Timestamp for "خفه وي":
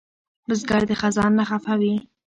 1.49-1.93